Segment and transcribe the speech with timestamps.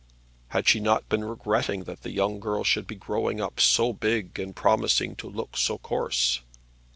[0.47, 4.39] Had she not been regretting that the young girl should be growing up so big,
[4.39, 6.41] and promising to look so coarse?